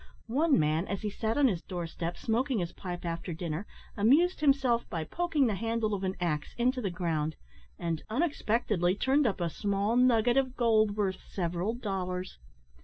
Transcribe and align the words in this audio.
One 0.25 0.57
man, 0.59 0.87
as 0.87 1.03
he 1.03 1.11
sat 1.11 1.37
on 1.37 1.47
his 1.47 1.61
door 1.61 1.85
step 1.85 2.17
smoking 2.17 2.57
his 2.57 2.71
pipe 2.71 3.05
after 3.05 3.33
dinner, 3.33 3.67
amused 3.95 4.39
himself 4.39 4.89
by 4.89 5.03
poking 5.03 5.45
the 5.45 5.53
handle 5.53 5.93
of 5.93 6.03
an 6.03 6.15
axe 6.19 6.55
into 6.57 6.81
the 6.81 6.89
ground, 6.89 7.35
and, 7.77 8.01
unexpectedly, 8.09 8.95
turned 8.95 9.27
up 9.27 9.39
a 9.39 9.47
small 9.47 9.95
nugget 9.95 10.37
of 10.37 10.57
gold 10.57 10.97
worth 10.97 11.19
several 11.27 11.75
dollars. 11.75 12.39